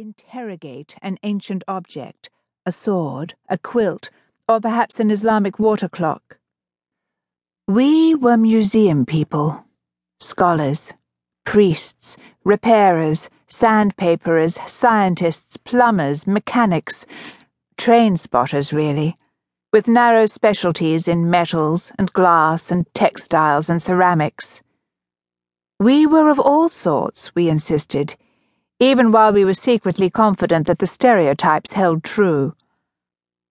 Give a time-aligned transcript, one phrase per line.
[0.00, 2.30] interrogate an ancient object,
[2.64, 4.08] a sword, a quilt,
[4.48, 6.38] or perhaps an Islamic water clock.
[7.68, 9.64] We were museum people,
[10.18, 10.92] scholars,
[11.44, 17.04] priests, repairers, sandpaperers, scientists, plumbers, mechanics,
[17.76, 19.18] train spotters, really,
[19.72, 24.62] with narrow specialties in metals and glass and textiles and ceramics.
[25.78, 28.16] We were of all sorts, we insisted
[28.82, 32.54] even while we were secretly confident that the stereotypes held true.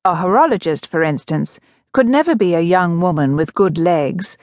[0.04, 1.60] A horologist, for instance,
[1.94, 4.38] could never be a young woman with good legs,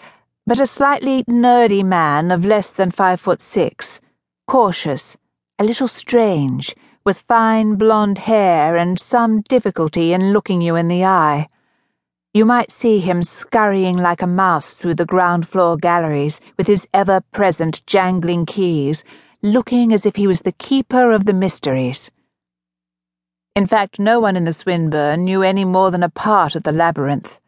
[0.47, 4.01] but a slightly nerdy man of less than five foot six,
[4.47, 5.17] cautious,
[5.59, 6.73] a little strange,
[7.05, 11.49] with fine blonde hair and some difficulty in looking you in the eye.
[12.33, 16.87] You might see him scurrying like a mouse through the ground floor galleries with his
[16.93, 19.03] ever present jangling keys
[19.47, 22.11] looking as if he was the keeper of the mysteries.
[23.55, 26.73] In fact, no one in the Swinburne knew any more than a part of the
[26.73, 27.41] labyrinth.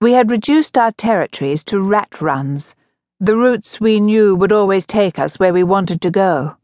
[0.00, 2.74] We had reduced our territories to rat runs,
[3.20, 6.56] the routes we knew would always take us where we wanted to go.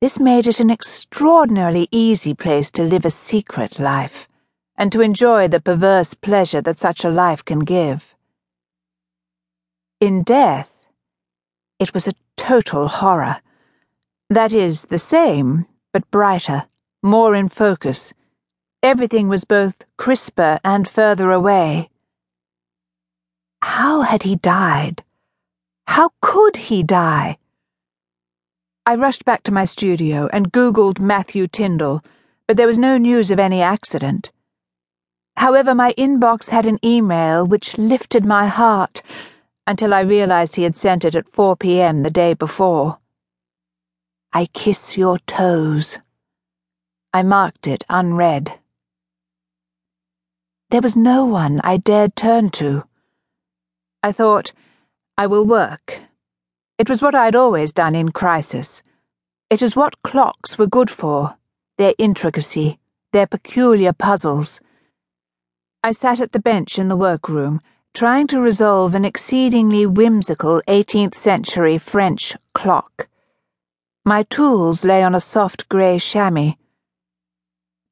[0.00, 4.28] This made it an extraordinarily easy place to live a secret life,
[4.76, 8.14] and to enjoy the perverse pleasure that such a life can give.
[10.00, 10.70] In death,
[11.78, 13.42] it was a total horror.
[14.30, 16.66] That is, the same, but brighter,
[17.02, 18.14] more in focus.
[18.82, 21.90] Everything was both crisper and further away.
[23.60, 25.02] How had he died?
[25.88, 27.38] How could he die?
[28.86, 32.02] I rushed back to my studio and Googled Matthew Tindall,
[32.46, 34.30] but there was no news of any accident.
[35.36, 39.02] However, my inbox had an email which lifted my heart
[39.68, 42.02] until I realized he had sent it at 4 p.m.
[42.02, 43.00] the day before.
[44.32, 45.98] I kiss your toes.
[47.12, 48.58] I marked it unread.
[50.70, 52.84] There was no one I dared turn to.
[54.02, 54.52] I thought,
[55.18, 56.00] I will work.
[56.78, 58.82] It was what I had always done in crisis.
[59.50, 61.36] It is what clocks were good for
[61.76, 62.78] their intricacy,
[63.12, 64.62] their peculiar puzzles.
[65.84, 67.60] I sat at the bench in the workroom
[67.94, 73.08] trying to resolve an exceedingly whimsical 18th century French clock.
[74.04, 76.54] My tools lay on a soft grey chamois.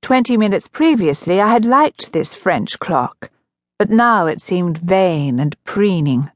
[0.02, 3.30] Twenty minutes previously, I had liked this French clock,
[3.78, 6.30] but now it seemed vain and preening.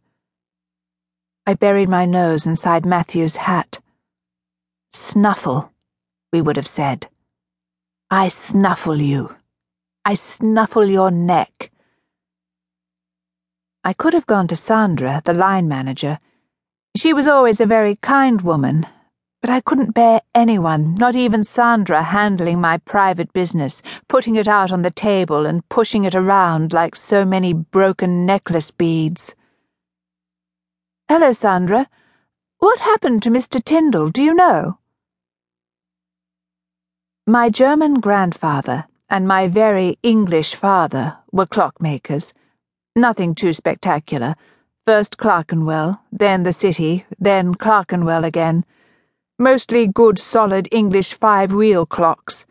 [1.46, 3.80] I buried my nose inside Matthew's hat.
[4.92, 5.72] Snuffle,
[6.32, 7.08] we would have said.
[8.10, 9.36] I snuffle you.
[10.04, 11.70] I snuffle your neck.
[13.82, 16.18] I could have gone to Sandra, the line manager.
[16.96, 18.86] She was always a very kind woman,
[19.40, 24.70] but I couldn't bear anyone, not even Sandra, handling my private business, putting it out
[24.70, 29.34] on the table and pushing it around like so many broken necklace beads.
[31.08, 31.88] Hello, Sandra.
[32.58, 33.64] What happened to Mr.
[33.64, 34.78] Tindall, do you know?
[37.26, 42.34] My German grandfather and my very English father were clockmakers.
[42.96, 44.34] Nothing too spectacular.
[44.84, 48.64] First Clerkenwell, then the city, then Clerkenwell again.
[49.38, 52.46] Mostly good, solid English five wheel clocks.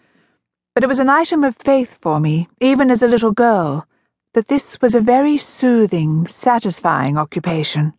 [0.73, 3.85] But it was an item of faith for me, even as a little girl,
[4.33, 7.94] that this was a very soothing, satisfying occupation.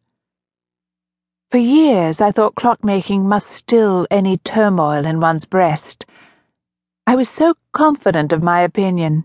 [1.51, 6.07] For years I thought clockmaking must still any turmoil in one's breast.
[7.07, 9.25] I was so confident of my opinion,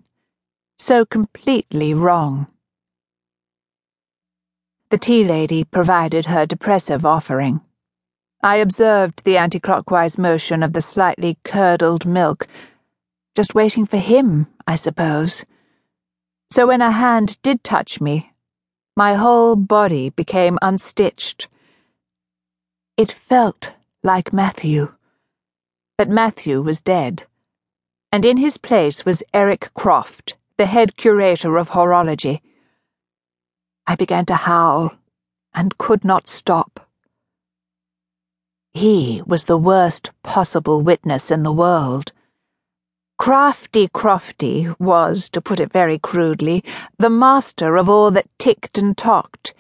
[0.80, 2.48] so completely wrong.
[4.90, 7.62] The tea lady provided her depressive offering.
[8.44, 12.48] I observed the anti clockwise motion of the slightly curdled milk,
[13.36, 15.44] just waiting for him, I suppose.
[16.52, 18.34] So when a hand did touch me,
[18.96, 21.48] my whole body became unstitched.
[22.96, 23.72] It felt
[24.04, 24.94] like Matthew.
[25.98, 27.26] But Matthew was dead.
[28.12, 32.42] And in his place was Eric Croft, the head curator of horology.
[33.88, 34.94] I began to howl
[35.54, 36.90] and could not stop.
[38.74, 42.12] He was the worst possible witness in the world.
[43.18, 46.64] Crafty Crofty was, to put it very crudely,
[46.98, 49.54] the master of all that ticked and talked.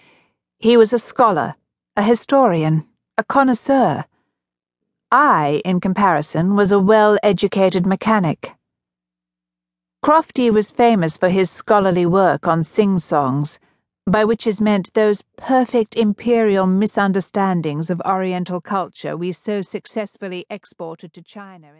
[0.60, 1.56] He was a scholar,
[1.95, 2.86] a historian,
[3.18, 4.06] a connoisseur.
[5.12, 8.51] I, in comparison, was a well educated mechanic.
[10.04, 13.60] Crofty was famous for his scholarly work on sing songs
[14.07, 21.12] by which is meant those perfect imperial misunderstandings of Oriental culture we so successfully exported
[21.12, 21.74] to China.